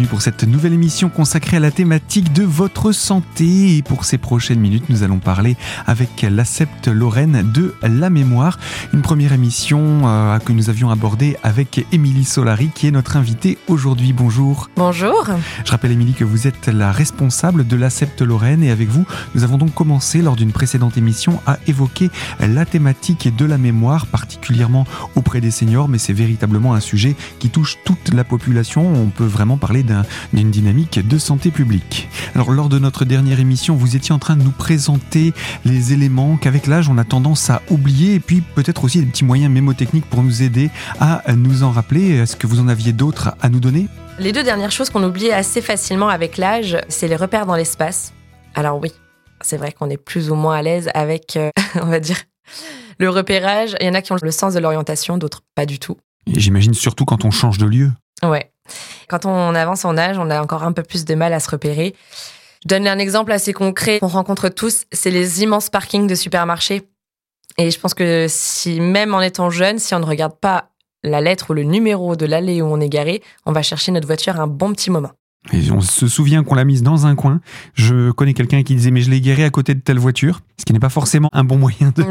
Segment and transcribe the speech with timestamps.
[0.00, 3.76] bienvenue pour cette nouvelle émission consacrée à la thématique de votre santé.
[3.76, 5.56] Et pour ces prochaines minutes, nous allons parler
[5.86, 8.58] avec l'Accepte Lorraine de la mémoire.
[8.94, 13.58] Une première émission euh, que nous avions abordée avec Émilie Solari, qui est notre invitée
[13.68, 14.14] aujourd'hui.
[14.14, 14.70] Bonjour.
[14.76, 15.26] Bonjour.
[15.64, 18.62] Je rappelle, Émilie, que vous êtes la responsable de l'Accepte Lorraine.
[18.62, 23.34] Et avec vous, nous avons donc commencé lors d'une précédente émission à évoquer la thématique
[23.36, 25.88] de la mémoire, particulièrement auprès des seniors.
[25.88, 28.86] Mais c'est véritablement un sujet qui touche toute la population.
[28.94, 29.82] On peut vraiment parler
[30.32, 32.08] d'une dynamique de santé publique.
[32.34, 35.32] Alors lors de notre dernière émission, vous étiez en train de nous présenter
[35.64, 39.24] les éléments qu'avec l'âge on a tendance à oublier et puis peut-être aussi des petits
[39.24, 42.16] moyens mémotechniques pour nous aider à nous en rappeler.
[42.16, 43.88] Est-ce que vous en aviez d'autres à nous donner?
[44.18, 48.12] Les deux dernières choses qu'on oublie assez facilement avec l'âge, c'est les repères dans l'espace.
[48.54, 48.92] Alors oui,
[49.40, 51.50] c'est vrai qu'on est plus ou moins à l'aise avec, euh,
[51.82, 52.18] on va dire,
[52.98, 53.74] le repérage.
[53.80, 55.96] Il y en a qui ont le sens de l'orientation, d'autres pas du tout.
[56.26, 57.90] J'imagine surtout quand on change de lieu.
[58.22, 58.50] Ouais.
[59.08, 61.50] Quand on avance en âge, on a encore un peu plus de mal à se
[61.50, 61.94] repérer.
[62.62, 66.82] Je donne un exemple assez concret qu'on rencontre tous, c'est les immenses parkings de supermarchés.
[67.58, 70.70] Et je pense que si même en étant jeune, si on ne regarde pas
[71.02, 74.06] la lettre ou le numéro de l'allée où on est garé, on va chercher notre
[74.06, 75.12] voiture un bon petit moment.
[75.52, 77.40] Et on se souvient qu'on l'a mise dans un coin.
[77.74, 80.66] Je connais quelqu'un qui disait mais je l'ai garée à côté de telle voiture, ce
[80.66, 82.02] qui n'est pas forcément un bon moyen de,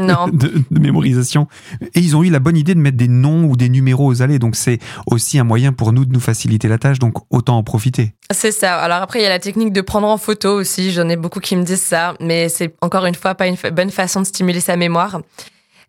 [0.70, 1.46] de, mémorisation.
[1.94, 4.20] Et ils ont eu la bonne idée de mettre des noms ou des numéros aux
[4.20, 7.56] allées, donc c'est aussi un moyen pour nous de nous faciliter la tâche, donc autant
[7.56, 8.14] en profiter.
[8.32, 8.78] C'est ça.
[8.78, 10.90] Alors après il y a la technique de prendre en photo aussi.
[10.90, 13.90] J'en ai beaucoup qui me disent ça, mais c'est encore une fois pas une bonne
[13.90, 15.20] façon de stimuler sa mémoire.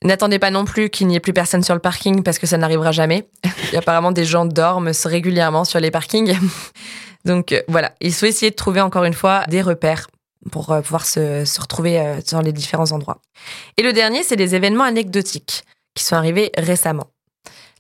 [0.03, 2.57] N'attendez pas non plus qu'il n'y ait plus personne sur le parking parce que ça
[2.57, 3.27] n'arrivera jamais.
[3.77, 6.35] apparemment des gens dorment régulièrement sur les parkings.
[7.25, 10.07] Donc euh, voilà, il faut essayer de trouver encore une fois des repères
[10.51, 13.19] pour euh, pouvoir se, retrouver euh, dans les différents endroits.
[13.77, 17.07] Et le dernier, c'est des événements anecdotiques qui sont arrivés récemment.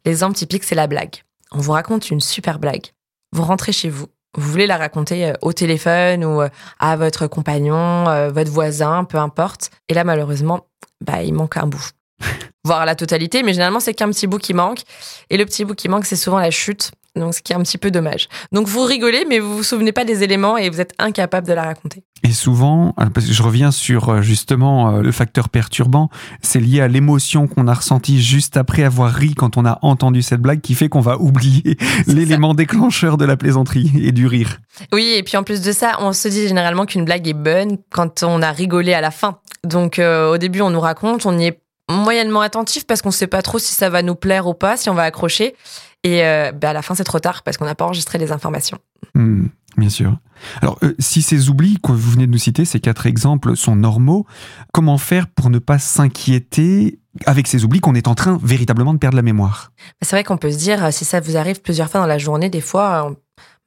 [0.05, 1.23] L'exemple typique, c'est la blague.
[1.51, 2.87] On vous raconte une super blague.
[3.33, 4.07] Vous rentrez chez vous.
[4.37, 6.41] Vous voulez la raconter au téléphone ou
[6.79, 9.69] à votre compagnon, votre voisin, peu importe.
[9.89, 10.67] Et là, malheureusement,
[11.01, 11.89] bah, il manque un bout.
[12.63, 14.83] Voire la totalité, mais généralement, c'est qu'un petit bout qui manque.
[15.29, 17.61] Et le petit bout qui manque, c'est souvent la chute donc ce qui est un
[17.61, 18.27] petit peu dommage.
[18.51, 21.53] Donc vous rigolez, mais vous vous souvenez pas des éléments et vous êtes incapable de
[21.53, 22.03] la raconter.
[22.23, 26.09] Et souvent, parce que je reviens sur euh, justement euh, le facteur perturbant,
[26.41, 30.21] c'est lié à l'émotion qu'on a ressentie juste après avoir ri quand on a entendu
[30.21, 31.77] cette blague qui fait qu'on va oublier
[32.07, 34.59] l'élément déclencheur de la plaisanterie et du rire.
[34.93, 37.77] Oui, et puis en plus de ça, on se dit généralement qu'une blague est bonne
[37.91, 39.39] quand on a rigolé à la fin.
[39.63, 43.13] Donc euh, au début, on nous raconte, on y est moyennement attentif parce qu'on ne
[43.13, 45.55] sait pas trop si ça va nous plaire ou pas, si on va accrocher.
[46.03, 48.31] Et euh, bah, à la fin, c'est trop tard parce qu'on n'a pas enregistré les
[48.31, 48.79] informations.
[49.13, 49.47] Hmm,
[49.77, 50.17] bien sûr.
[50.61, 53.75] Alors, euh, si ces oublis que vous venez de nous citer, ces quatre exemples, sont
[53.75, 54.25] normaux,
[54.73, 58.99] comment faire pour ne pas s'inquiéter avec ces oublis qu'on est en train véritablement de
[58.99, 59.71] perdre la mémoire?
[60.01, 62.49] C'est vrai qu'on peut se dire, si ça vous arrive plusieurs fois dans la journée,
[62.49, 63.13] des fois,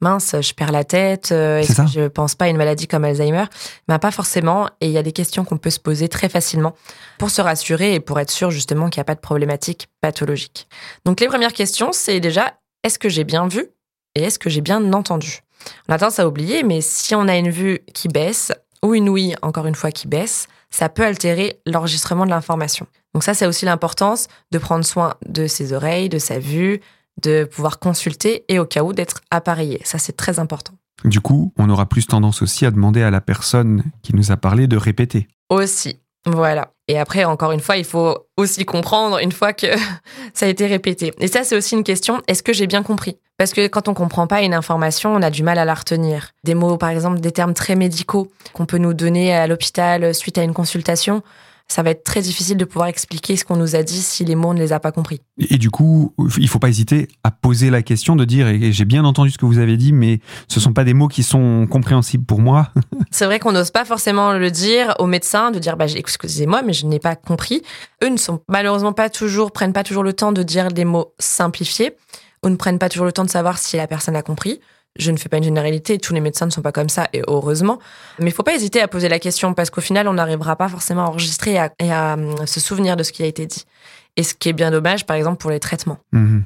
[0.01, 3.05] mince, je perds la tête, euh, est-ce que je pense pas à une maladie comme
[3.05, 3.45] Alzheimer?
[3.87, 6.75] Ben, Pas forcément, et il y a des questions qu'on peut se poser très facilement
[7.17, 10.67] pour se rassurer et pour être sûr justement qu'il n'y a pas de problématique pathologique.
[11.05, 13.67] Donc les premières questions, c'est déjà, est-ce que j'ai bien vu
[14.15, 15.39] et est-ce que j'ai bien entendu?
[15.87, 18.51] On a tendance à oublier, mais si on a une vue qui baisse,
[18.83, 22.85] ou une ouïe, encore une fois, qui baisse, ça peut altérer l'enregistrement de l'information.
[23.13, 26.81] Donc ça, c'est aussi l'importance de prendre soin de ses oreilles, de sa vue,
[27.21, 29.81] de pouvoir consulter et au cas où d'être appareillé.
[29.83, 30.73] Ça, c'est très important.
[31.03, 34.37] Du coup, on aura plus tendance aussi à demander à la personne qui nous a
[34.37, 35.27] parlé de répéter.
[35.49, 36.71] Aussi, voilà.
[36.87, 39.67] Et après, encore une fois, il faut aussi comprendre une fois que
[40.33, 41.13] ça a été répété.
[41.19, 43.17] Et ça, c'est aussi une question, est-ce que j'ai bien compris?
[43.37, 46.31] Parce que quand on comprend pas une information, on a du mal à la retenir.
[46.43, 50.37] Des mots, par exemple, des termes très médicaux qu'on peut nous donner à l'hôpital suite
[50.37, 51.21] à une consultation,
[51.67, 54.35] ça va être très difficile de pouvoir expliquer ce qu'on nous a dit si les
[54.35, 55.21] mots ne les a pas compris.
[55.49, 59.03] Et, du coup, il faut pas hésiter à poser la question de dire j'ai bien
[59.03, 62.25] entendu ce que vous avez dit, mais ce sont pas des mots qui sont compréhensibles
[62.25, 62.69] pour moi.
[63.11, 66.73] C'est vrai qu'on n'ose pas forcément le dire aux médecins, de dire bah, excusez-moi, mais
[66.73, 67.61] je n'ai pas compris.
[68.03, 71.13] Eux ne sont malheureusement pas toujours, prennent pas toujours le temps de dire des mots
[71.19, 71.95] simplifiés
[72.43, 74.59] ou ne prennent pas toujours le temps de savoir si la personne a compris.
[74.97, 77.21] Je ne fais pas une généralité, tous les médecins ne sont pas comme ça, et
[77.27, 77.79] heureusement.
[78.19, 80.69] Mais il faut pas hésiter à poser la question, parce qu'au final, on n'arrivera pas
[80.69, 83.65] forcément à enregistrer et à, hum, se souvenir de ce qui a été dit.
[84.17, 85.97] Et ce qui est bien dommage, par exemple, pour les traitements.
[86.13, 86.41] Mmh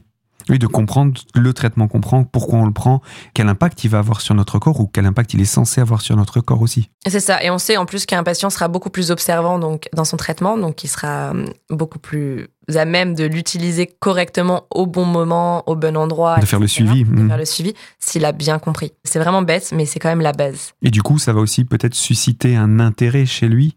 [0.50, 3.02] oui, de comprendre le traitement qu'on prend, pourquoi on le prend,
[3.34, 6.02] quel impact il va avoir sur notre corps ou quel impact il est censé avoir
[6.02, 6.90] sur notre corps aussi.
[7.08, 7.44] C'est ça.
[7.44, 10.58] Et on sait en plus qu'un patient sera beaucoup plus observant donc dans son traitement,
[10.58, 15.76] donc il sera hum, beaucoup plus à même de l'utiliser correctement au bon moment, au
[15.76, 16.40] bon endroit.
[16.40, 17.04] De faire le suivi.
[17.04, 17.40] De faire mmh.
[17.40, 18.94] le suivi s'il a bien compris.
[19.04, 20.74] C'est vraiment bête, mais c'est quand même la base.
[20.82, 23.76] Et du coup, ça va aussi peut-être susciter un intérêt chez lui?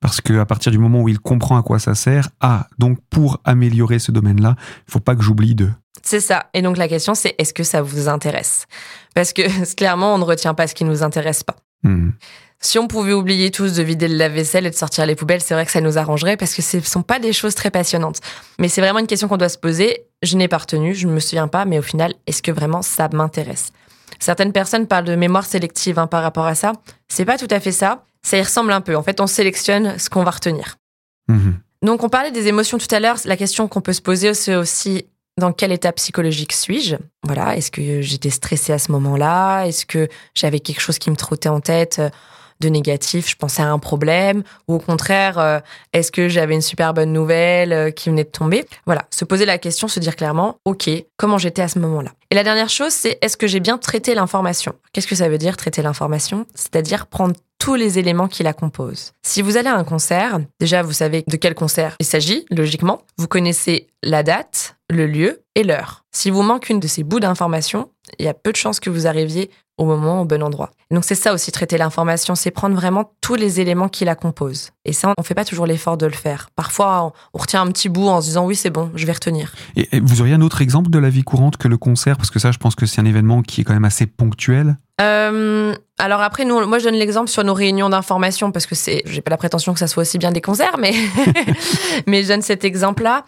[0.00, 2.98] Parce que à partir du moment où il comprend à quoi ça sert, ah, donc
[3.10, 4.54] pour améliorer ce domaine-là,
[4.86, 5.70] il faut pas que j'oublie de.
[6.02, 6.46] C'est ça.
[6.54, 8.66] Et donc la question, c'est est-ce que ça vous intéresse?
[9.14, 11.56] Parce que clairement, on ne retient pas ce qui nous intéresse pas.
[11.82, 12.10] Hmm.
[12.60, 15.54] Si on pouvait oublier tous de vider le lave-vaisselle et de sortir les poubelles, c'est
[15.54, 18.20] vrai que ça nous arrangerait parce que ce ne sont pas des choses très passionnantes.
[18.58, 20.06] Mais c'est vraiment une question qu'on doit se poser.
[20.22, 22.82] Je n'ai pas retenu, je ne me souviens pas, mais au final, est-ce que vraiment
[22.82, 23.72] ça m'intéresse?
[24.18, 26.72] Certaines personnes parlent de mémoire sélective hein, par rapport à ça.
[27.08, 28.04] C'est pas tout à fait ça.
[28.22, 28.96] Ça y ressemble un peu.
[28.96, 30.76] En fait, on sélectionne ce qu'on va retenir.
[31.28, 31.58] Mhm.
[31.82, 33.18] Donc, on parlait des émotions tout à l'heure.
[33.26, 35.06] La question qu'on peut se poser, c'est aussi
[35.38, 36.96] dans quel état psychologique suis-je?
[37.22, 39.64] Voilà, est-ce que j'étais stressée à ce moment-là?
[39.64, 42.00] Est-ce que j'avais quelque chose qui me trottait en tête?
[42.60, 45.60] De négatif, je pensais à un problème, ou au contraire, euh,
[45.92, 48.66] est-ce que j'avais une super bonne nouvelle euh, qui venait de tomber?
[48.86, 52.12] Voilà, se poser la question, se dire clairement, ok, comment j'étais à ce moment-là?
[52.30, 54.74] Et la dernière chose, c'est est-ce que j'ai bien traité l'information?
[54.92, 56.46] Qu'est-ce que ça veut dire traiter l'information?
[56.54, 59.12] C'est-à-dire prendre tous les éléments qui la composent.
[59.22, 63.02] Si vous allez à un concert, déjà vous savez de quel concert il s'agit, logiquement.
[63.16, 66.04] Vous connaissez la date, le lieu et l'heure.
[66.12, 68.90] Si vous manque une de ces bouts d'information, il y a peu de chances que
[68.90, 70.70] vous arriviez au moment, au bon endroit.
[70.90, 74.70] Donc c'est ça aussi, traiter l'information, c'est prendre vraiment tous les éléments qui la composent.
[74.84, 76.48] Et ça, on ne fait pas toujours l'effort de le faire.
[76.54, 79.52] Parfois, on retient un petit bout en se disant oui, c'est bon, je vais retenir.
[79.76, 82.16] Et vous auriez un autre exemple de la vie courante que le concert?
[82.16, 84.76] Parce que ça, je pense que c'est un événement qui est quand même assez ponctuel.
[85.00, 89.02] Euh, alors après, nous, moi, je donne l'exemple sur nos réunions d'information parce que c'est,
[89.04, 90.94] j'ai pas la prétention que ça soit aussi bien des concerts, mais
[92.06, 93.24] mais je donne cet exemple-là.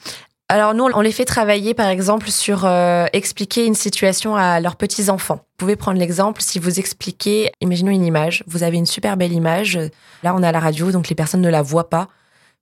[0.50, 4.76] Alors nous, on les fait travailler par exemple sur euh, expliquer une situation à leurs
[4.76, 5.36] petits-enfants.
[5.36, 9.32] Vous pouvez prendre l'exemple si vous expliquez, imaginons une image, vous avez une super belle
[9.32, 9.78] image,
[10.22, 12.08] là on est à la radio, donc les personnes ne la voient pas.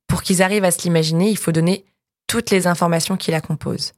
[0.09, 1.85] Pour qu'ils arrivent à se l'imaginer, il faut donner
[2.27, 3.93] toutes les informations qui la composent.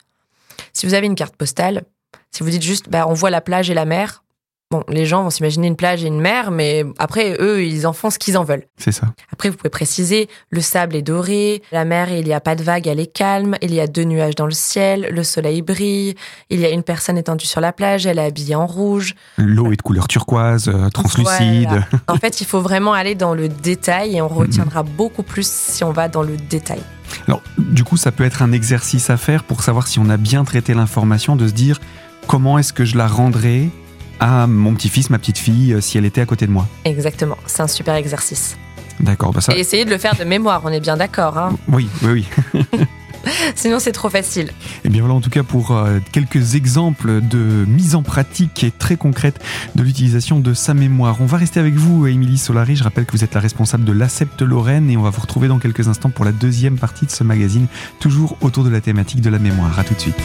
[0.74, 1.84] Si vous avez une carte postale,
[2.30, 4.22] si vous dites juste, bah, on voit la plage et la mer,
[4.70, 7.94] Bon, les gens vont s'imaginer une plage et une mer, mais après, eux, ils en
[7.94, 8.66] font ce qu'ils en veulent.
[8.76, 9.06] C'est ça.
[9.32, 12.62] Après, vous pouvez préciser, le sable est doré, la mer, il n'y a pas de
[12.62, 16.16] vagues, elle est calme, il y a deux nuages dans le ciel, le soleil brille,
[16.50, 19.14] il y a une personne étendue sur la plage, elle est habillée en rouge.
[19.38, 21.86] L'eau est de couleur turquoise, euh, translucide.
[22.06, 25.82] en fait, il faut vraiment aller dans le détail et on retiendra beaucoup plus si
[25.82, 26.80] on va dans le détail.
[27.26, 30.18] Alors, du coup, ça peut être un exercice à faire pour savoir si on a
[30.18, 31.80] bien traité l'information, de se dire
[32.26, 33.70] comment est-ce que je la rendrai
[34.20, 36.66] à mon petit-fils, ma petite-fille, euh, si elle était à côté de moi.
[36.84, 38.56] Exactement, c'est un super exercice.
[39.00, 39.56] D'accord, bah ça.
[39.56, 41.38] Et essayez de le faire de mémoire, on est bien d'accord.
[41.38, 42.64] Hein oui, oui, oui.
[43.54, 44.46] Sinon, c'est trop facile.
[44.46, 44.52] Et
[44.84, 48.70] eh bien voilà, en tout cas, pour euh, quelques exemples de mise en pratique et
[48.70, 49.40] très concrète
[49.74, 51.16] de l'utilisation de sa mémoire.
[51.20, 52.76] On va rester avec vous, Émilie Solari.
[52.76, 55.48] Je rappelle que vous êtes la responsable de l'ACEPT Lorraine et on va vous retrouver
[55.48, 57.66] dans quelques instants pour la deuxième partie de ce magazine,
[58.00, 59.78] toujours autour de la thématique de la mémoire.
[59.78, 60.20] À tout de suite.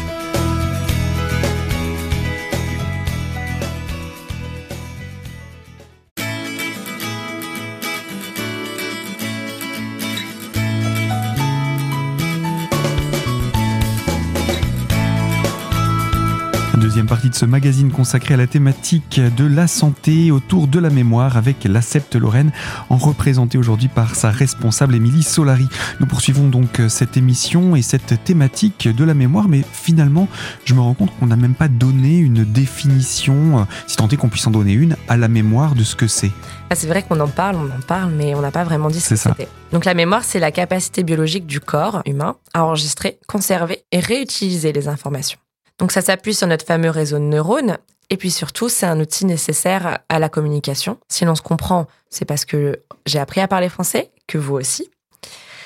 [17.23, 21.37] Partie de ce magazine consacré à la thématique de la santé autour de la mémoire
[21.37, 22.51] avec la Septe Lorraine,
[22.89, 25.69] en représenté aujourd'hui par sa responsable Émilie Solari.
[26.01, 30.27] Nous poursuivons donc cette émission et cette thématique de la mémoire, mais finalement,
[30.65, 34.27] je me rends compte qu'on n'a même pas donné une définition, si tant est qu'on
[34.27, 36.31] puisse en donner une, à la mémoire de ce que c'est.
[36.71, 38.99] Ah, c'est vrai qu'on en parle, on en parle, mais on n'a pas vraiment dit
[38.99, 39.47] ce que c'était.
[39.71, 44.73] Donc la mémoire, c'est la capacité biologique du corps humain à enregistrer, conserver et réutiliser
[44.73, 45.37] les informations.
[45.83, 47.77] Donc ça s'appuie sur notre fameux réseau de neurones.
[48.09, 50.97] Et puis surtout, c'est un outil nécessaire à la communication.
[51.09, 54.89] Si l'on se comprend, c'est parce que j'ai appris à parler français, que vous aussi.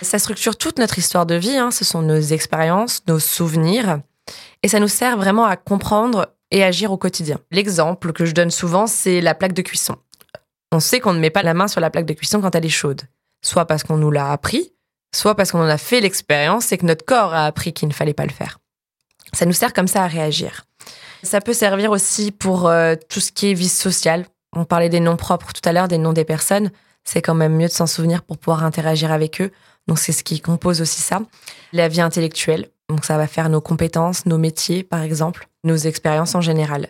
[0.01, 1.69] Ça structure toute notre histoire de vie, hein.
[1.69, 3.99] ce sont nos expériences, nos souvenirs,
[4.63, 7.37] et ça nous sert vraiment à comprendre et agir au quotidien.
[7.51, 9.97] L'exemple que je donne souvent, c'est la plaque de cuisson.
[10.71, 12.65] On sait qu'on ne met pas la main sur la plaque de cuisson quand elle
[12.65, 13.03] est chaude,
[13.45, 14.73] soit parce qu'on nous l'a appris,
[15.13, 17.93] soit parce qu'on en a fait l'expérience et que notre corps a appris qu'il ne
[17.93, 18.57] fallait pas le faire.
[19.33, 20.65] Ça nous sert comme ça à réagir.
[21.23, 24.25] Ça peut servir aussi pour euh, tout ce qui est vie sociale.
[24.55, 26.71] On parlait des noms propres tout à l'heure, des noms des personnes.
[27.03, 29.51] C'est quand même mieux de s'en souvenir pour pouvoir interagir avec eux.
[29.87, 31.21] Donc c'est ce qui compose aussi ça.
[31.73, 32.69] La vie intellectuelle.
[32.89, 36.89] Donc ça va faire nos compétences, nos métiers par exemple, nos expériences en général.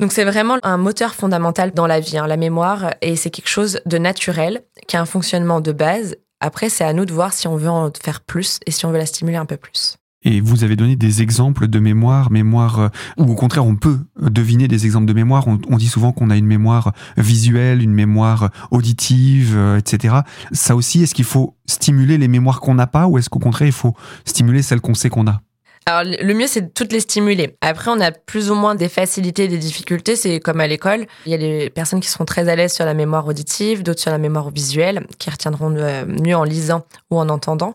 [0.00, 3.48] Donc c'est vraiment un moteur fondamental dans la vie, hein, la mémoire, et c'est quelque
[3.48, 6.16] chose de naturel, qui a un fonctionnement de base.
[6.40, 8.90] Après, c'est à nous de voir si on veut en faire plus et si on
[8.90, 9.96] veut la stimuler un peu plus.
[10.24, 12.88] Et vous avez donné des exemples de mémoire, mémoire, euh,
[13.18, 15.46] ou au contraire, on peut deviner des exemples de mémoire.
[15.48, 20.16] On, dit souvent qu'on a une mémoire visuelle, une mémoire auditive, euh, etc.
[20.52, 23.68] Ça aussi, est-ce qu'il faut stimuler les mémoires qu'on n'a pas, ou est-ce qu'au contraire,
[23.68, 25.40] il faut stimuler celles qu'on sait qu'on a?
[25.84, 27.56] Alors, le mieux, c'est de toutes les stimuler.
[27.60, 30.14] Après, on a plus ou moins des facilités des difficultés.
[30.14, 31.06] C'est comme à l'école.
[31.26, 34.00] Il y a des personnes qui seront très à l'aise sur la mémoire auditive, d'autres
[34.00, 37.74] sur la mémoire visuelle, qui retiendront euh, mieux en lisant ou en entendant.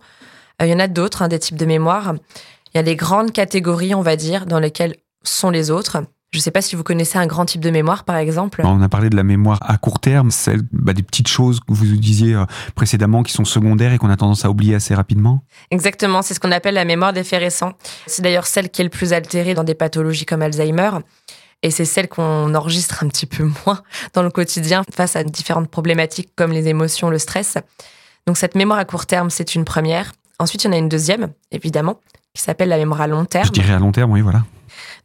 [0.61, 2.13] Euh, il y en a d'autres, hein, des types de mémoire.
[2.73, 6.03] Il y a les grandes catégories, on va dire, dans lesquelles sont les autres.
[6.31, 8.61] Je ne sais pas si vous connaissez un grand type de mémoire, par exemple.
[8.65, 11.65] On a parlé de la mémoire à court terme, celle, bah, des petites choses que
[11.69, 12.45] vous disiez euh,
[12.75, 15.43] précédemment qui sont secondaires et qu'on a tendance à oublier assez rapidement.
[15.71, 17.73] Exactement, c'est ce qu'on appelle la mémoire déféressant.
[18.07, 20.91] C'est d'ailleurs celle qui est le plus altérée dans des pathologies comme Alzheimer.
[21.63, 23.81] Et c'est celle qu'on enregistre un petit peu moins
[24.13, 27.57] dans le quotidien face à différentes problématiques comme les émotions, le stress.
[28.25, 30.11] Donc cette mémoire à court terme, c'est une première.
[30.39, 31.99] Ensuite, il y en a une deuxième, évidemment,
[32.33, 33.45] qui s'appelle la mémoire à long terme.
[33.45, 34.43] Je dirais à long terme, oui, voilà.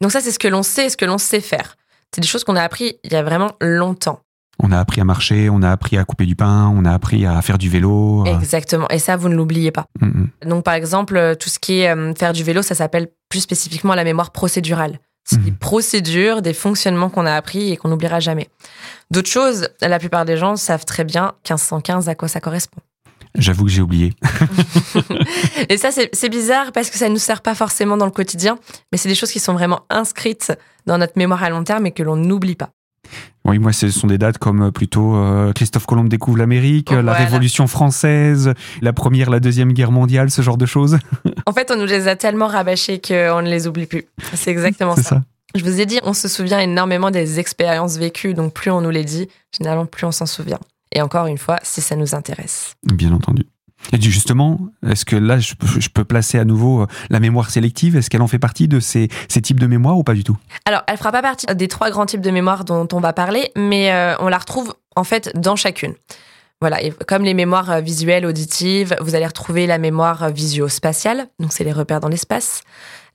[0.01, 1.75] Donc ça, c'est ce que l'on sait, ce que l'on sait faire.
[2.13, 4.19] C'est des choses qu'on a appris il y a vraiment longtemps.
[4.59, 7.25] On a appris à marcher, on a appris à couper du pain, on a appris
[7.25, 8.23] à faire du vélo.
[8.25, 8.37] Euh.
[8.37, 8.87] Exactement.
[8.89, 9.85] Et ça, vous ne l'oubliez pas.
[9.99, 10.49] Mm, mm.
[10.49, 13.95] Donc, par exemple, tout ce qui est euh, faire du vélo, ça s'appelle plus spécifiquement
[13.95, 14.99] la mémoire procédurale.
[15.23, 15.43] C'est mm.
[15.43, 18.49] des procédures, des fonctionnements qu'on a appris et qu'on n'oubliera jamais.
[19.09, 22.81] D'autres choses, la plupart des gens savent très bien 1515 à quoi ça correspond.
[23.37, 24.13] J'avoue que j'ai oublié.
[25.69, 28.59] et ça, c'est bizarre parce que ça ne nous sert pas forcément dans le quotidien,
[28.91, 30.53] mais c'est des choses qui sont vraiment inscrites
[30.85, 32.69] dans notre mémoire à long terme et que l'on n'oublie pas.
[33.45, 37.13] Oui, moi, ce sont des dates comme euh, plutôt euh, Christophe Colomb découvre l'Amérique, la
[37.13, 40.97] Révolution française, la Première, la Deuxième Guerre mondiale, ce genre de choses.
[41.45, 44.05] en fait, on nous les a tellement rabâchés qu'on ne les oublie plus.
[44.33, 45.01] C'est exactement ça.
[45.01, 45.21] ça.
[45.55, 48.89] Je vous ai dit, on se souvient énormément des expériences vécues, donc plus on nous
[48.89, 50.59] les dit, généralement plus on s'en souvient.
[50.93, 52.75] Et encore une fois, si ça nous intéresse.
[52.83, 53.45] Bien entendu.
[53.91, 55.55] Et justement, est-ce que là, je
[55.93, 57.97] peux, placer à nouveau euh, la mémoire sélective?
[57.97, 60.37] Est-ce qu'elle en fait partie de ces, types de mémoire ou pas du tout?
[60.65, 63.51] Alors, elle fera pas partie des trois grands types de mémoire dont on va parler,
[63.57, 65.95] mais euh, on la retrouve en fait dans chacune.
[66.61, 71.51] Voilà, et comme les mémoires euh, visuelles, auditives, vous allez retrouver la mémoire visio-spatiale, donc
[71.51, 72.61] c'est les repères dans l'espace,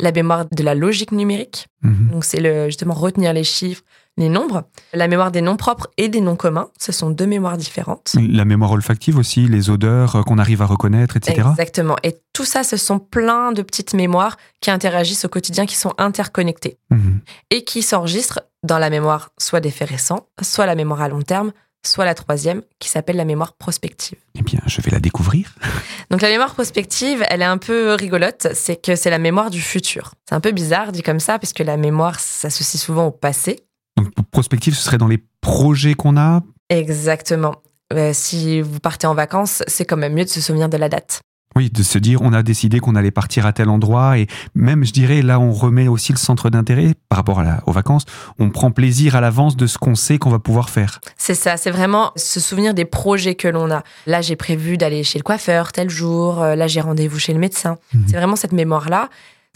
[0.00, 2.10] la mémoire de la logique numérique, mhm.
[2.12, 3.82] donc c'est le, justement retenir les chiffres,
[4.18, 6.68] les nombres, la mémoire des noms propres et des noms communs.
[6.78, 8.14] Ce sont deux mémoires différentes.
[8.20, 11.46] La mémoire olfactive aussi, les odeurs euh, qu'on arrive à reconnaître, etc.
[11.50, 11.96] Exactement.
[12.02, 15.94] Et tout ça, ce sont plein de petites mémoires qui interagissent au quotidien, qui sont
[15.98, 17.20] interconnectées mhm.
[17.50, 21.22] et qui s'enregistrent dans la mémoire soit des faits récents, soit la mémoire à long
[21.22, 21.52] terme,
[21.86, 24.18] soit la troisième, qui s'appelle la mémoire prospective.
[24.34, 25.54] Eh bien, je vais la découvrir.
[26.10, 29.60] Donc la mémoire prospective, elle est un peu rigolote, c'est que c'est la mémoire du
[29.60, 30.14] futur.
[30.28, 33.60] C'est un peu bizarre dit comme ça, parce que la mémoire s'associe souvent au passé,
[33.98, 36.42] donc prospective, ce serait dans les projets qu'on a?
[36.70, 37.56] Exactement.
[37.92, 40.88] Euh, si vous partez en vacances, c'est quand même mieux de se souvenir de la
[40.88, 41.20] date.
[41.56, 44.84] Oui, de se dire on a décidé qu'on allait partir à tel endroit et même
[44.84, 48.04] je dirais là on remet aussi le centre d'intérêt par rapport aux vacances,
[48.38, 51.00] on prend plaisir à l'avance de ce qu'on sait qu'on va pouvoir faire.
[51.16, 53.82] C'est ça, c'est vraiment se souvenir des projets que l'on a.
[54.06, 57.40] Là j'ai prévu d'aller chez le coiffeur tel jour, euh, là j'ai rendez-vous chez le
[57.40, 57.78] médecin.
[57.94, 58.04] Mhm.
[58.06, 59.08] C'est vraiment cette mémoire là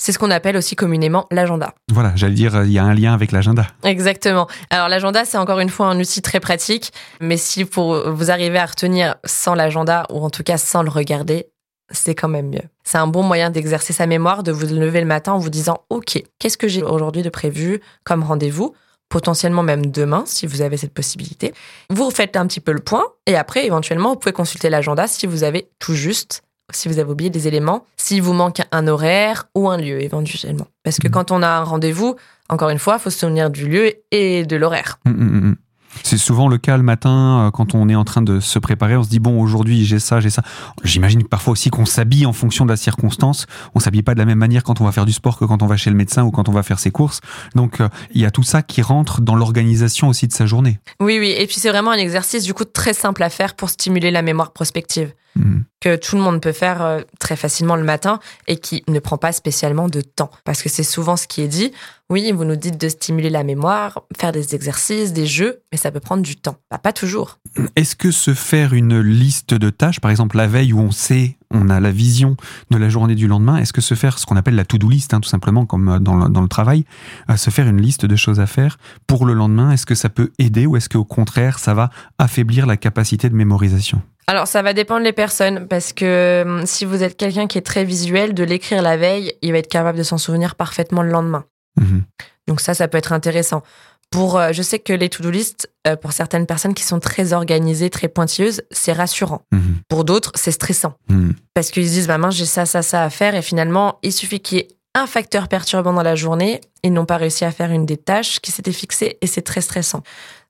[0.02, 1.74] c'est ce qu'on appelle aussi communément l'agenda.
[1.92, 3.68] Voilà, j'allais dire, il y a un lien avec l'agenda.
[3.84, 4.48] Exactement.
[4.70, 8.58] Alors l'agenda, c'est encore une fois un outil très pratique, mais si pour vous arrivez
[8.58, 11.46] à retenir sans l'agenda, ou en tout cas sans le regarder,
[11.92, 12.64] c'est quand même mieux.
[12.82, 15.82] C'est un bon moyen d'exercer sa mémoire, de vous lever le matin en vous disant,
[15.88, 18.74] OK, qu'est-ce que j'ai aujourd'hui de prévu comme rendez-vous?
[19.08, 21.54] Potentiellement même demain, si vous avez cette possibilité.
[21.90, 25.28] Vous faites un petit peu le point, et après, éventuellement, vous pouvez consulter l'agenda si
[25.28, 29.48] vous avez tout juste si vous avez oublié des éléments, s'il vous manque un horaire
[29.54, 30.66] ou un lieu éventuellement.
[30.82, 31.10] Parce que mmh.
[31.10, 32.16] quand on a un rendez-vous,
[32.48, 34.98] encore une fois, il faut se souvenir du lieu et de l'horaire.
[35.04, 35.56] Mmh, mmh,
[36.02, 38.96] c'est souvent le cas le matin euh, quand on est en train de se préparer.
[38.96, 40.42] On se dit bon aujourd'hui j'ai ça, j'ai ça.
[40.84, 43.46] J'imagine parfois aussi qu'on s'habille en fonction de la circonstance.
[43.74, 45.62] On s'habille pas de la même manière quand on va faire du sport que quand
[45.62, 47.20] on va chez le médecin ou quand on va faire ses courses.
[47.54, 50.78] Donc euh, il y a tout ça qui rentre dans l'organisation aussi de sa journée.
[51.00, 53.70] Oui oui et puis c'est vraiment un exercice du coup très simple à faire pour
[53.70, 55.12] stimuler la mémoire prospective.
[55.34, 55.62] Hmm.
[55.80, 59.16] que tout le monde peut faire euh, très facilement le matin et qui ne prend
[59.16, 60.30] pas spécialement de temps.
[60.44, 61.72] Parce que c'est souvent ce qui est dit.
[62.12, 65.90] Oui, vous nous dites de stimuler la mémoire, faire des exercices, des jeux, mais ça
[65.90, 66.56] peut prendre du temps.
[66.70, 67.38] Bah, pas toujours.
[67.74, 71.38] Est-ce que se faire une liste de tâches, par exemple la veille où on sait,
[71.50, 72.36] on a la vision
[72.70, 75.14] de la journée du lendemain, est-ce que se faire ce qu'on appelle la to-do list,
[75.14, 76.84] hein, tout simplement comme euh, dans le, dans le travail,
[77.30, 78.76] euh, se faire une liste de choses à faire
[79.06, 81.88] pour le lendemain, est-ce que ça peut aider ou est-ce qu'au contraire ça va
[82.18, 84.02] affaiblir la capacité de mémorisation?
[84.26, 87.62] Alors ça va dépendre des personnes parce que hum, si vous êtes quelqu'un qui est
[87.62, 91.10] très visuel, de l'écrire la veille, il va être capable de s'en souvenir parfaitement le
[91.10, 91.46] lendemain.
[91.80, 92.04] Mhm.
[92.48, 93.62] Donc ça, ça peut être intéressant.
[94.10, 97.32] Pour, euh, je sais que les to-do list, euh, pour certaines personnes qui sont très
[97.32, 99.42] organisées, très pointilleuses, c'est rassurant.
[99.52, 99.76] Mhm.
[99.88, 100.94] Pour d'autres, c'est stressant.
[101.08, 101.34] Mhm.
[101.54, 103.34] Parce qu'ils se disent, maman, j'ai ça, ça, ça à faire.
[103.34, 106.60] Et finalement, il suffit qu'il y ait un facteur perturbant dans la journée.
[106.82, 109.62] Ils n'ont pas réussi à faire une des tâches qui s'étaient fixées et c'est très
[109.62, 110.02] stressant.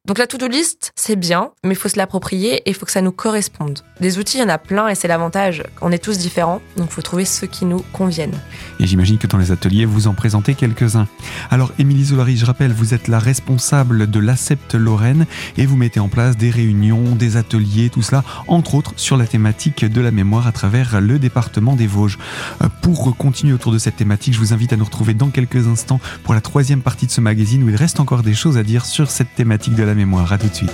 [0.04, 2.90] Donc la to-do list, c'est bien, mais il faut se l'approprier et il faut que
[2.90, 3.78] ça nous corresponde.
[4.00, 5.62] Des outils, il y en a plein et c'est l'avantage.
[5.80, 8.36] On est tous différents, donc il faut trouver ceux qui nous conviennent.
[8.80, 11.06] Et j'imagine que dans les ateliers, vous en présentez quelques-uns.
[11.52, 15.24] Alors, Émilie Zolari, je rappelle, vous êtes la responsable de l'Accepte Lorraine
[15.56, 19.28] et vous mettez en place des réunions, des ateliers, tout cela, entre autres sur la
[19.28, 22.18] thématique de la mémoire à travers le département des Vosges.
[22.60, 25.68] Euh, pour continuer autour de cette thématique, je vous invite à nous retrouver dans quelques
[25.68, 28.64] instants pour la troisième partie de ce magazine où il reste encore des choses à
[28.64, 30.32] dire sur cette thématique de la mémoire.
[30.32, 30.72] À tout de suite.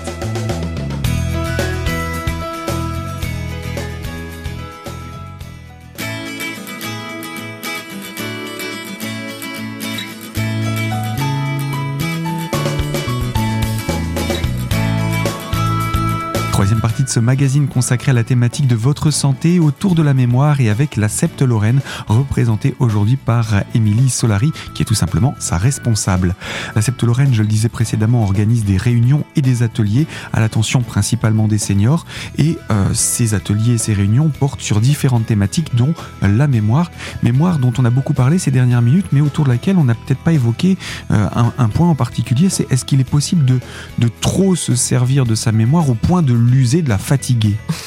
[17.19, 20.95] Ce magazine consacré à la thématique de votre santé autour de la mémoire et avec
[20.95, 26.37] la Septe Lorraine, représentée aujourd'hui par Émilie Solari, qui est tout simplement sa responsable.
[26.77, 30.83] La Septe Lorraine, je le disais précédemment, organise des réunions et des ateliers à l'attention
[30.83, 32.07] principalement des seniors.
[32.37, 36.93] Et euh, ces ateliers et ces réunions portent sur différentes thématiques, dont la mémoire.
[37.25, 39.97] Mémoire dont on a beaucoup parlé ces dernières minutes, mais autour de laquelle on n'a
[39.97, 40.79] peut-être pas évoqué
[41.11, 43.59] euh, un, un, point en particulier, c'est est-ce qu'il est possible de,
[43.99, 46.99] de trop se servir de sa mémoire au point de l'user, de la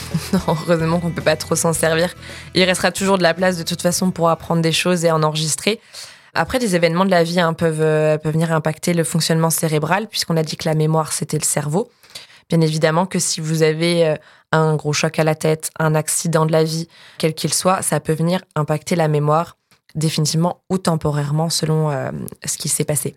[0.34, 2.14] Non, heureusement qu'on ne peut pas trop s'en servir.
[2.56, 5.24] Il restera toujours de la place de toute façon pour apprendre des choses et en
[5.24, 5.80] enregistrer.
[6.34, 10.08] Après, des événements de la vie hein, peuvent, euh, peuvent venir impacter le fonctionnement cérébral,
[10.08, 11.90] puisqu'on a dit que la mémoire, c'était le cerveau.
[12.50, 14.16] Bien évidemment que si vous avez euh,
[14.52, 16.88] un gros choc à la tête, un accident de la vie,
[17.18, 19.58] quel qu'il soit, ça peut venir impacter la mémoire
[19.96, 22.12] définitivement ou temporairement selon euh,
[22.46, 23.16] ce qui s'est passé.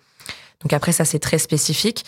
[0.63, 2.05] Donc après, ça, c'est très spécifique.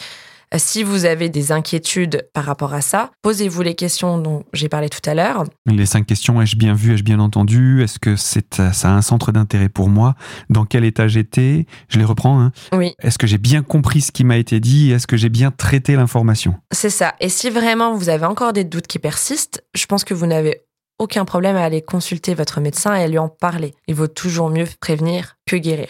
[0.55, 4.89] Si vous avez des inquiétudes par rapport à ça, posez-vous les questions dont j'ai parlé
[4.89, 5.45] tout à l'heure.
[5.67, 7.83] Les cinq questions, ai-je bien vu, ai-je bien entendu?
[7.83, 10.15] Est-ce que c'est, ça a un centre d'intérêt pour moi?
[10.49, 11.67] Dans quel état j'étais?
[11.89, 12.41] Je les reprends.
[12.41, 12.95] Hein oui.
[13.03, 14.93] Est-ce que j'ai bien compris ce qui m'a été dit?
[14.93, 16.55] Est-ce que j'ai bien traité l'information?
[16.73, 17.15] C'est ça.
[17.21, 20.63] Et si vraiment vous avez encore des doutes qui persistent, je pense que vous n'avez
[20.99, 23.75] aucun problème à aller consulter votre médecin et à lui en parler.
[23.87, 25.89] Il vaut toujours mieux prévenir que guérir.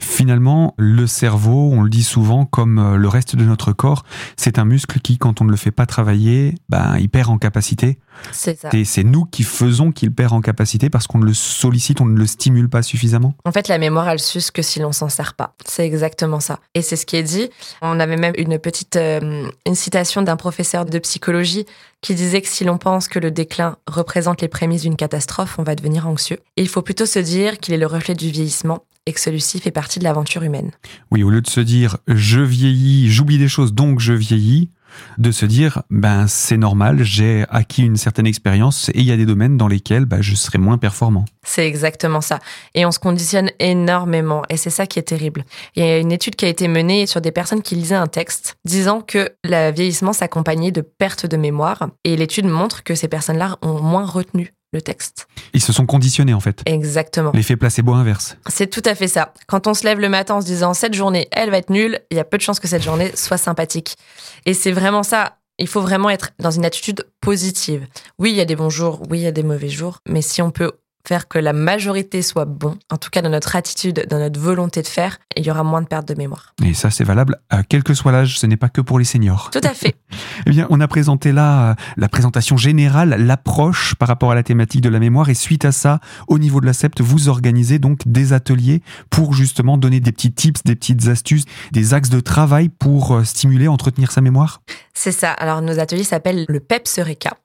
[0.00, 4.04] Finalement, le cerveau, on le dit souvent, comme le reste de notre corps,
[4.36, 7.38] c'est un muscle qui, quand on ne le fait pas travailler, ben, il perd en
[7.38, 7.98] capacité.
[8.32, 8.70] C'est ça.
[8.72, 12.18] Et c'est nous qui faisons qu'il perd en capacité parce qu'on le sollicite, on ne
[12.18, 13.34] le stimule pas suffisamment.
[13.44, 15.54] En fait, la mémoire, elle s'use que si l'on s'en sert pas.
[15.66, 16.60] C'est exactement ça.
[16.74, 17.50] Et c'est ce qui est dit.
[17.82, 21.66] On avait même une petite euh, une citation d'un professeur de psychologie
[22.00, 25.62] qui disait que si l'on pense que le déclin représente les prémices d'une catastrophe, on
[25.62, 26.38] va devenir anxieux.
[26.56, 29.60] Et il faut plutôt se dire qu'il est le reflet du vieillissement et que celui-ci
[29.60, 30.70] fait partie de l'aventure humaine.
[31.10, 34.70] Oui, au lieu de se dire je vieillis, j'oublie des choses, donc je vieillis,
[35.18, 39.16] de se dire ben c'est normal, j'ai acquis une certaine expérience et il y a
[39.16, 41.24] des domaines dans lesquels ben, je serai moins performant.
[41.42, 42.38] C'est exactement ça.
[42.74, 45.44] Et on se conditionne énormément et c'est ça qui est terrible.
[45.76, 48.06] Il y a une étude qui a été menée sur des personnes qui lisaient un
[48.06, 53.08] texte disant que le vieillissement s'accompagnait de perte de mémoire et l'étude montre que ces
[53.08, 55.26] personnes-là ont moins retenu le texte.
[55.54, 56.60] Ils se sont conditionnés en fait.
[56.66, 57.30] Exactement.
[57.32, 58.36] L'effet placebo inverse.
[58.48, 59.32] C'est tout à fait ça.
[59.46, 62.00] Quand on se lève le matin en se disant cette journée, elle va être nulle,
[62.10, 63.96] il y a peu de chances que cette journée soit sympathique.
[64.44, 65.38] Et c'est vraiment ça.
[65.58, 67.86] Il faut vraiment être dans une attitude positive.
[68.18, 70.20] Oui, il y a des bons jours, oui, il y a des mauvais jours, mais
[70.20, 70.72] si on peut
[71.06, 74.82] faire que la majorité soit bon, en tout cas dans notre attitude, dans notre volonté
[74.82, 76.54] de faire, il y aura moins de perte de mémoire.
[76.64, 79.04] Et ça, c'est valable à quel que soit l'âge, ce n'est pas que pour les
[79.04, 79.50] seniors.
[79.50, 79.94] Tout à fait.
[80.46, 84.80] eh bien, on a présenté là la présentation générale, l'approche par rapport à la thématique
[84.80, 88.00] de la mémoire, et suite à ça, au niveau de la SEPT, vous organisez donc
[88.06, 92.70] des ateliers pour justement donner des petits tips, des petites astuces, des axes de travail
[92.70, 94.62] pour stimuler, entretenir sa mémoire?
[94.94, 95.32] C'est ça.
[95.32, 97.36] Alors, nos ateliers s'appellent le PEPS Eureka.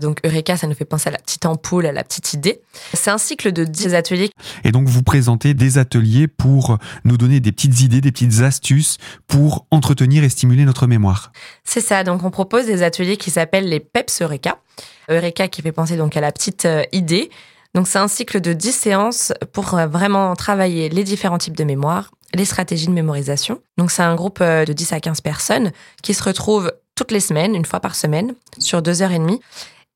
[0.00, 2.60] Donc Eureka, ça nous fait penser à la petite ampoule, à la petite idée.
[2.94, 4.30] C'est un cycle de 10 ateliers.
[4.64, 8.98] Et donc vous présentez des ateliers pour nous donner des petites idées, des petites astuces
[9.26, 11.32] pour entretenir et stimuler notre mémoire.
[11.64, 14.58] C'est ça, donc on propose des ateliers qui s'appellent les PEPS Eureka.
[15.08, 17.30] Eureka qui fait penser donc à la petite idée.
[17.74, 22.10] Donc c'est un cycle de 10 séances pour vraiment travailler les différents types de mémoire,
[22.34, 23.60] les stratégies de mémorisation.
[23.76, 27.54] Donc c'est un groupe de 10 à 15 personnes qui se retrouvent toutes les semaines,
[27.54, 29.40] une fois par semaine, sur deux heures et demie.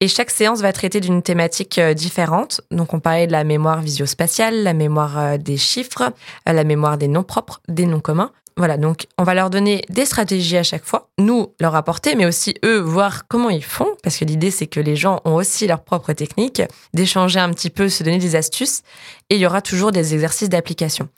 [0.02, 2.62] Et chaque séance va traiter d'une thématique différente.
[2.70, 6.12] Donc, on parlait de la mémoire visio-spatiale, la mémoire des chiffres,
[6.46, 8.30] la mémoire des noms propres, des noms communs.
[8.60, 12.26] Voilà, donc on va leur donner des stratégies à chaque fois, nous leur apporter, mais
[12.26, 15.66] aussi eux voir comment ils font, parce que l'idée c'est que les gens ont aussi
[15.66, 16.60] leurs propres techniques,
[16.92, 18.82] d'échanger un petit peu, se donner des astuces,
[19.30, 21.08] et il y aura toujours des exercices d'application.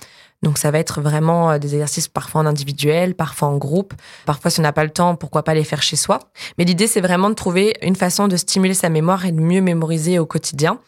[0.45, 3.93] Donc ça va être vraiment des exercices parfois en individuel, parfois en groupe.
[4.25, 6.21] Parfois si on n'a pas le temps, pourquoi pas les faire chez soi.
[6.59, 9.63] Mais l'idée c'est vraiment de trouver une façon de stimuler sa mémoire et de mieux
[9.63, 10.79] mémoriser au quotidien.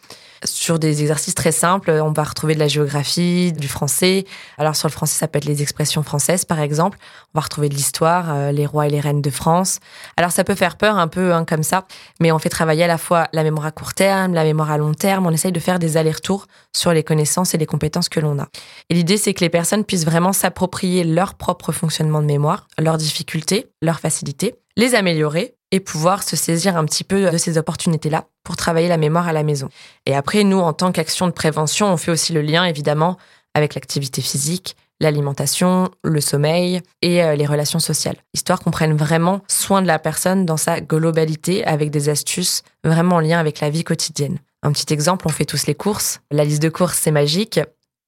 [0.45, 1.91] Sur des exercices très simples.
[1.91, 4.25] On va retrouver de la géographie, du français.
[4.57, 6.97] Alors sur le français, ça peut être les expressions françaises, par exemple.
[7.33, 9.79] On va retrouver de l'histoire, euh, les rois et les reines de France.
[10.17, 11.85] Alors ça peut faire peur un peu hein, comme ça,
[12.19, 14.77] mais on fait travailler à la fois la mémoire à court terme, la mémoire à
[14.77, 15.25] long terme.
[15.25, 18.47] On essaye de faire des allers-retours sur les connaissances et les compétences que l'on a.
[18.89, 22.97] Et l'idée, c'est que les personnes puissent vraiment s'approprier leur propre fonctionnement de mémoire, leurs
[22.97, 28.55] difficultés, leurs facilités, les améliorer pouvoir se saisir un petit peu de ces opportunités-là pour
[28.55, 29.69] travailler la mémoire à la maison.
[30.05, 33.17] Et après, nous, en tant qu'action de prévention, on fait aussi le lien, évidemment,
[33.53, 39.41] avec l'activité physique, l'alimentation, le sommeil et euh, les relations sociales, histoire qu'on prenne vraiment
[39.47, 43.69] soin de la personne dans sa globalité avec des astuces vraiment en lien avec la
[43.69, 44.39] vie quotidienne.
[44.63, 46.21] Un petit exemple, on fait tous les courses.
[46.31, 47.59] La liste de courses, c'est magique,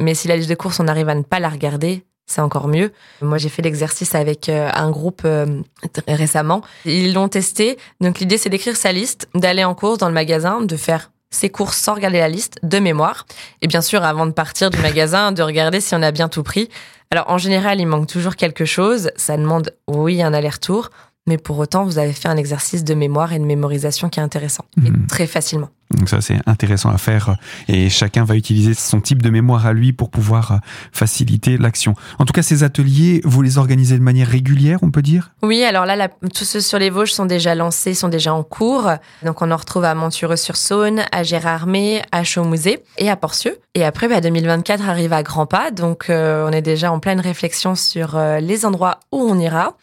[0.01, 2.67] mais si la liste de courses, on arrive à ne pas la regarder, c'est encore
[2.67, 2.91] mieux.
[3.21, 5.61] Moi, j'ai fait l'exercice avec euh, un groupe euh,
[6.07, 6.61] récemment.
[6.85, 7.77] Ils l'ont testé.
[8.01, 11.49] Donc, l'idée, c'est d'écrire sa liste, d'aller en course dans le magasin, de faire ses
[11.49, 13.25] courses sans regarder la liste, de mémoire.
[13.61, 16.43] Et bien sûr, avant de partir du magasin, de regarder si on a bien tout
[16.43, 16.69] pris.
[17.11, 19.11] Alors, en général, il manque toujours quelque chose.
[19.15, 20.89] Ça demande, oui, un aller-retour
[21.27, 24.23] mais pour autant, vous avez fait un exercice de mémoire et de mémorisation qui est
[24.23, 25.07] intéressant, et mhm.
[25.07, 25.69] très facilement.
[25.91, 27.37] Donc ça, c'est intéressant à faire,
[27.69, 30.55] et chacun va utiliser son type de mémoire à lui pour pouvoir euh,
[30.91, 31.93] faciliter l'action.
[32.19, 35.31] En tout cas, ces ateliers, vous les organisez de manière régulière, on peut dire?
[35.43, 38.91] Oui, alors là, tous ceux sur les Vosges sont déjà lancés, sont déjà en cours.
[39.23, 43.57] Donc on en retrouve à Montureux-sur-Saône, à Gérardmer, à Chaumouzé et à Porcieux.
[43.73, 47.19] Et après, bah, 2024 arrive à grands pas, donc euh, on est déjà en pleine
[47.19, 49.77] réflexion sur euh, les endroits où on ira.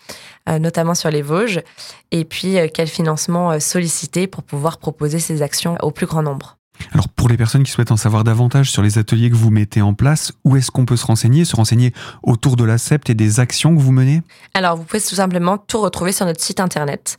[0.47, 1.63] Euh, notamment sur les Vosges,
[2.11, 6.23] et puis euh, quel financement euh, solliciter pour pouvoir proposer ces actions au plus grand
[6.23, 6.59] nombre.
[6.93, 9.81] Alors pour les personnes qui souhaitent en savoir davantage sur les ateliers que vous mettez
[9.81, 13.41] en place, où est-ce qu'on peut se renseigner, se renseigner autour de l'ACEPT et des
[13.41, 14.21] actions que vous menez?
[14.53, 17.17] Alors vous pouvez tout simplement tout retrouver sur notre site internet,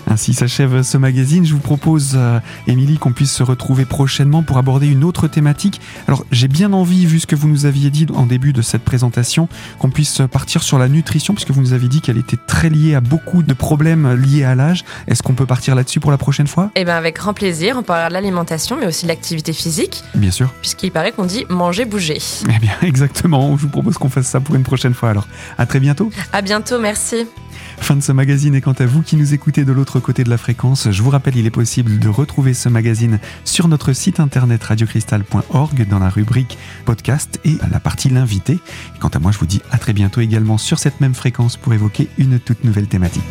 [0.10, 1.46] Ainsi s'achève ce magazine.
[1.46, 5.82] Je vous propose, euh, Émilie, qu'on puisse se retrouver prochainement pour aborder une autre thématique.
[6.08, 8.84] Alors, j'ai bien envie, vu ce que vous nous aviez dit en début de cette
[8.84, 12.70] présentation, qu'on puisse partir sur la nutrition, puisque vous nous avez dit qu'elle était très
[12.70, 14.86] liée à beaucoup de problèmes liés à l'âge.
[15.08, 16.72] Est-ce qu'on peut partir là-dessus pour la prochaine fois?
[16.76, 17.76] Eh bien, avec grand plaisir.
[17.78, 20.04] On parlera de l'alimentation, mais aussi de l'activité physique.
[20.16, 20.54] Bien sûr.
[20.62, 22.20] Puisqu'il paraît qu'on dit manger, bouger.
[22.54, 23.56] Eh bien, exactement.
[23.58, 25.10] Je vous propose qu'on fasse ça pour une prochaine fois.
[25.10, 26.12] Alors, à très bientôt.
[26.34, 27.28] À bientôt, merci.
[27.80, 30.30] Fin de ce magazine et quant à vous qui nous écoutez de l'autre côté de
[30.30, 34.20] la fréquence, je vous rappelle il est possible de retrouver ce magazine sur notre site
[34.20, 38.58] internet radiocristal.org dans la rubrique podcast et à la partie l'invité.
[39.00, 41.74] Quant à moi, je vous dis à très bientôt également sur cette même fréquence pour
[41.74, 43.22] évoquer une toute nouvelle thématique.